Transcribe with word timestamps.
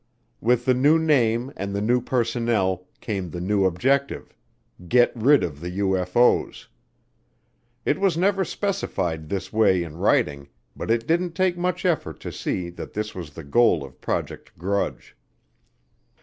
With 0.39 0.65
the 0.65 0.73
new 0.73 0.97
name 0.97 1.53
and 1.55 1.75
the 1.75 1.79
new 1.81 2.01
personnel 2.01 2.87
came 3.01 3.29
the 3.29 3.39
new 3.39 3.65
objective, 3.65 4.35
get 4.87 5.15
rid 5.15 5.43
of 5.43 5.61
the 5.61 5.77
UFO's. 5.77 6.67
It 7.85 7.99
was 7.99 8.17
never 8.17 8.43
specified 8.43 9.29
this 9.29 9.53
way 9.53 9.83
in 9.83 9.97
writing 9.97 10.49
but 10.75 10.89
it 10.89 11.05
didn't 11.05 11.33
take 11.35 11.55
much 11.55 11.85
effort 11.85 12.19
to 12.21 12.31
see 12.31 12.71
that 12.71 12.93
this 12.93 13.13
was 13.13 13.29
the 13.29 13.43
goal 13.43 13.83
of 13.85 14.01
Project 14.01 14.57
Grudge. 14.57 15.15